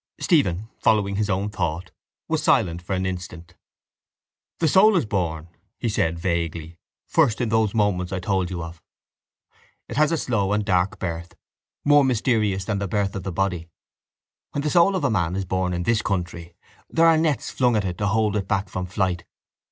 [0.19, 1.91] Stephen, following his own thought,
[2.27, 3.53] was silent for an instant.
[4.57, 8.81] —The soul is born, he said vaguely, first in those moments I told you of.
[9.87, 11.35] It has a slow and dark birth,
[11.85, 13.69] more mysterious than the birth of the body.
[14.53, 16.55] When the soul of a man is born in this country
[16.89, 19.23] there are nets flung at it to hold it back from flight.